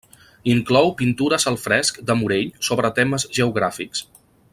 [0.53, 4.03] Inclou pintures al fresc de Morell sobre temes geogràfics.